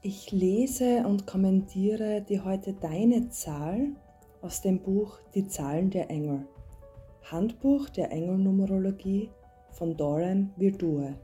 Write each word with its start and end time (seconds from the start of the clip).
Ich 0.00 0.30
lese 0.30 1.04
und 1.08 1.26
kommentiere 1.26 2.22
dir 2.22 2.44
heute 2.44 2.72
deine 2.72 3.30
Zahl 3.30 3.96
aus 4.42 4.62
dem 4.62 4.78
Buch 4.78 5.18
Die 5.34 5.48
Zahlen 5.48 5.90
der 5.90 6.08
Engel. 6.08 6.46
Handbuch 7.24 7.88
der 7.88 8.12
Engelnumerologie 8.12 9.28
von 9.72 9.96
Doran 9.96 10.52
Virtue. 10.56 11.16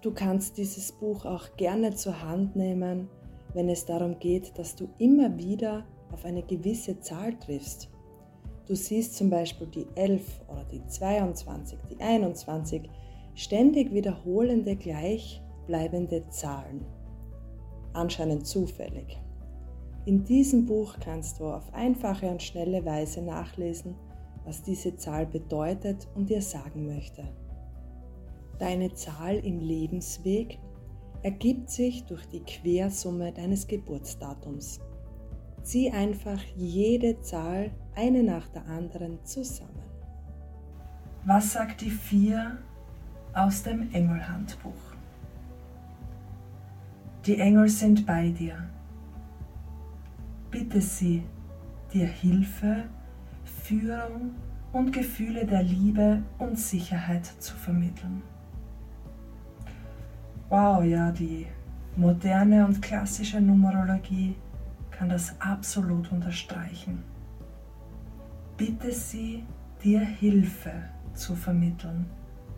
Du 0.00 0.12
kannst 0.12 0.58
dieses 0.58 0.92
Buch 0.92 1.24
auch 1.24 1.56
gerne 1.56 1.92
zur 1.96 2.22
Hand 2.22 2.54
nehmen, 2.54 3.08
wenn 3.52 3.68
es 3.68 3.84
darum 3.84 4.16
geht, 4.20 4.56
dass 4.56 4.76
du 4.76 4.88
immer 4.98 5.36
wieder 5.36 5.84
auf 6.12 6.24
eine 6.24 6.44
gewisse 6.44 7.00
Zahl 7.00 7.36
triffst. 7.40 7.90
Du 8.66 8.76
siehst 8.76 9.16
zum 9.16 9.28
Beispiel 9.28 9.66
die 9.66 9.88
11 9.96 10.40
oder 10.46 10.64
die 10.70 10.86
22, 10.86 11.80
die 11.90 12.00
21, 12.00 12.88
ständig 13.34 13.92
wiederholende 13.92 14.76
gleichbleibende 15.66 16.28
Zahlen. 16.28 16.84
Anscheinend 17.92 18.46
zufällig. 18.46 19.18
In 20.04 20.24
diesem 20.24 20.66
Buch 20.66 20.96
kannst 21.00 21.38
du 21.38 21.46
auf 21.46 21.72
einfache 21.74 22.28
und 22.28 22.42
schnelle 22.42 22.84
Weise 22.84 23.22
nachlesen, 23.22 23.94
was 24.44 24.62
diese 24.62 24.96
Zahl 24.96 25.26
bedeutet 25.26 26.08
und 26.14 26.28
dir 26.28 26.42
sagen 26.42 26.86
möchte. 26.86 27.22
Deine 28.58 28.92
Zahl 28.94 29.36
im 29.36 29.60
Lebensweg 29.60 30.58
ergibt 31.22 31.70
sich 31.70 32.04
durch 32.04 32.26
die 32.26 32.40
Quersumme 32.40 33.32
deines 33.32 33.66
Geburtsdatums. 33.66 34.80
Zieh 35.62 35.90
einfach 35.90 36.40
jede 36.56 37.20
Zahl 37.20 37.70
eine 37.94 38.24
nach 38.24 38.48
der 38.48 38.66
anderen 38.66 39.24
zusammen. 39.24 39.82
Was 41.24 41.52
sagt 41.52 41.82
die 41.82 41.90
4 41.90 42.58
aus 43.34 43.62
dem 43.62 43.92
Engelhandbuch? 43.92 44.91
Die 47.24 47.38
Engel 47.38 47.68
sind 47.68 48.04
bei 48.04 48.30
dir. 48.30 48.56
Bitte 50.50 50.80
sie, 50.80 51.22
dir 51.92 52.06
Hilfe, 52.06 52.82
Führung 53.44 54.34
und 54.72 54.92
Gefühle 54.92 55.46
der 55.46 55.62
Liebe 55.62 56.20
und 56.38 56.58
Sicherheit 56.58 57.24
zu 57.24 57.54
vermitteln. 57.54 58.22
Wow, 60.48 60.82
ja, 60.82 61.12
die 61.12 61.46
moderne 61.94 62.66
und 62.66 62.82
klassische 62.82 63.40
Numerologie 63.40 64.34
kann 64.90 65.08
das 65.08 65.40
absolut 65.40 66.10
unterstreichen. 66.10 67.04
Bitte 68.56 68.90
sie, 68.90 69.44
dir 69.84 70.00
Hilfe 70.00 70.72
zu 71.14 71.36
vermitteln. 71.36 72.06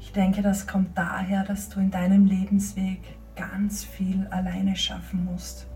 Ich 0.00 0.12
denke, 0.12 0.40
das 0.40 0.66
kommt 0.66 0.96
daher, 0.96 1.44
dass 1.44 1.68
du 1.68 1.78
in 1.78 1.90
deinem 1.90 2.24
Lebensweg 2.24 3.02
ganz 3.36 3.84
viel 3.84 4.26
alleine 4.28 4.74
schaffen 4.74 5.24
musst. 5.24 5.66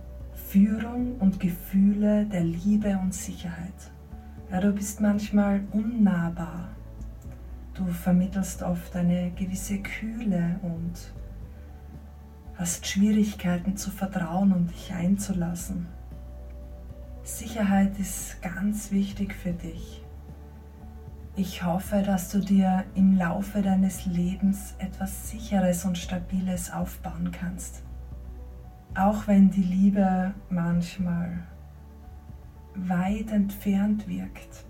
Führung 0.48 1.16
und 1.18 1.38
Gefühle 1.38 2.26
der 2.26 2.42
Liebe 2.42 2.98
und 2.98 3.14
Sicherheit. 3.14 3.92
Ja, 4.50 4.60
du 4.60 4.72
bist 4.72 5.00
manchmal 5.00 5.60
unnahbar. 5.70 6.70
Du 7.74 7.86
vermittelst 7.86 8.62
oft 8.62 8.96
eine 8.96 9.30
gewisse 9.30 9.78
Kühle 9.78 10.58
und 10.62 11.14
hast 12.56 12.86
Schwierigkeiten 12.86 13.76
zu 13.76 13.90
vertrauen 13.90 14.52
und 14.52 14.70
dich 14.70 14.92
einzulassen. 14.92 15.86
Sicherheit 17.22 17.98
ist 17.98 18.42
ganz 18.42 18.90
wichtig 18.90 19.34
für 19.34 19.52
dich. 19.52 20.02
Ich 21.42 21.64
hoffe, 21.64 22.02
dass 22.02 22.28
du 22.28 22.40
dir 22.40 22.84
im 22.94 23.16
Laufe 23.16 23.62
deines 23.62 24.04
Lebens 24.04 24.74
etwas 24.76 25.30
Sicheres 25.30 25.86
und 25.86 25.96
Stabiles 25.96 26.70
aufbauen 26.70 27.32
kannst. 27.32 27.82
Auch 28.94 29.26
wenn 29.26 29.50
die 29.50 29.62
Liebe 29.62 30.34
manchmal 30.50 31.38
weit 32.74 33.32
entfernt 33.32 34.06
wirkt, 34.06 34.66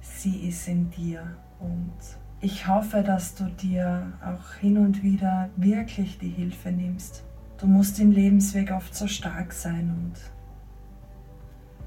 sie 0.00 0.48
ist 0.48 0.66
in 0.66 0.90
dir 0.90 1.22
und 1.60 1.94
ich 2.40 2.66
hoffe, 2.66 3.04
dass 3.04 3.36
du 3.36 3.44
dir 3.44 4.14
auch 4.20 4.54
hin 4.54 4.78
und 4.78 5.04
wieder 5.04 5.48
wirklich 5.54 6.18
die 6.18 6.30
Hilfe 6.30 6.72
nimmst. 6.72 7.22
Du 7.56 7.68
musst 7.68 8.00
im 8.00 8.10
Lebensweg 8.10 8.72
oft 8.72 8.96
so 8.96 9.06
stark 9.06 9.52
sein 9.52 9.90
und 9.90 10.14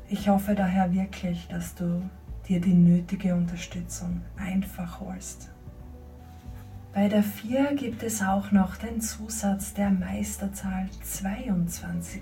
ich 0.08 0.30
hoffe 0.30 0.56
daher 0.56 0.94
wirklich, 0.94 1.50
dass 1.50 1.76
du 1.76 2.10
dir 2.48 2.60
die 2.60 2.74
nötige 2.74 3.36
Unterstützung 3.36 4.22
einfach 4.38 5.00
holst. 5.00 5.50
Bei 6.94 7.08
der 7.08 7.24
4 7.24 7.76
gibt 7.76 8.04
es 8.04 8.22
auch 8.22 8.52
noch 8.52 8.76
den 8.76 9.00
Zusatz 9.00 9.74
der 9.74 9.92
Meisterzahl 9.92 10.90
224. 11.02 12.22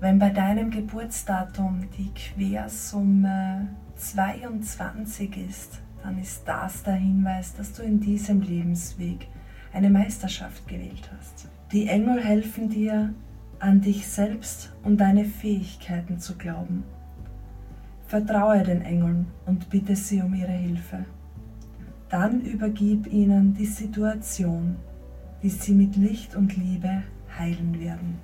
Wenn 0.00 0.18
bei 0.18 0.30
deinem 0.30 0.70
Geburtsdatum 0.70 1.88
die 1.96 2.10
Quersumme 2.14 3.68
22 3.96 5.36
ist, 5.48 5.80
dann 6.02 6.18
ist 6.18 6.42
das 6.46 6.82
der 6.82 6.94
Hinweis, 6.94 7.54
dass 7.54 7.72
du 7.72 7.82
in 7.82 8.00
diesem 8.00 8.40
Lebensweg 8.42 9.28
eine 9.72 9.90
Meisterschaft 9.90 10.66
gewählt 10.68 11.10
hast. 11.16 11.48
Die 11.72 11.86
Engel 11.86 12.22
helfen 12.22 12.68
dir, 12.68 13.14
an 13.58 13.82
dich 13.82 14.08
selbst 14.08 14.72
und 14.82 15.00
deine 15.00 15.24
Fähigkeiten 15.24 16.18
zu 16.18 16.36
glauben. 16.36 16.84
Vertraue 18.10 18.64
den 18.64 18.82
Engeln 18.82 19.28
und 19.46 19.70
bitte 19.70 19.94
sie 19.94 20.20
um 20.20 20.34
ihre 20.34 20.50
Hilfe. 20.50 21.04
Dann 22.08 22.40
übergib 22.40 23.06
ihnen 23.06 23.54
die 23.54 23.66
Situation, 23.66 24.74
die 25.44 25.48
sie 25.48 25.74
mit 25.74 25.94
Licht 25.94 26.34
und 26.34 26.56
Liebe 26.56 27.04
heilen 27.38 27.78
werden. 27.78 28.18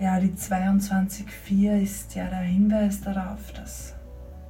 Ja, 0.00 0.18
die 0.18 0.30
22.4 0.30 1.82
ist 1.82 2.14
ja 2.14 2.26
der 2.30 2.38
Hinweis 2.38 3.02
darauf, 3.02 3.52
dass 3.52 3.92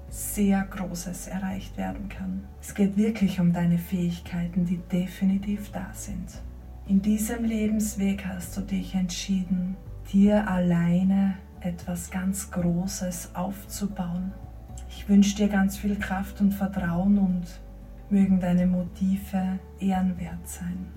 sehr 0.08 0.62
Großes 0.62 1.26
erreicht 1.26 1.76
werden 1.76 2.08
kann. 2.08 2.44
Es 2.60 2.72
geht 2.72 2.96
wirklich 2.96 3.40
um 3.40 3.52
deine 3.52 3.78
Fähigkeiten, 3.78 4.64
die 4.64 4.78
definitiv 4.92 5.72
da 5.72 5.88
sind. 5.92 6.40
In 6.86 7.02
diesem 7.02 7.42
Lebensweg 7.42 8.24
hast 8.26 8.56
du 8.56 8.60
dich 8.60 8.94
entschieden, 8.94 9.74
dir 10.12 10.48
alleine 10.48 11.34
etwas 11.60 12.10
ganz 12.10 12.50
Großes 12.50 13.34
aufzubauen. 13.34 14.32
Ich 14.88 15.08
wünsche 15.08 15.36
dir 15.36 15.48
ganz 15.48 15.76
viel 15.76 15.96
Kraft 15.96 16.40
und 16.40 16.52
Vertrauen 16.52 17.18
und 17.18 17.46
mögen 18.10 18.40
deine 18.40 18.66
Motive 18.66 19.58
ehrenwert 19.78 20.48
sein. 20.48 20.88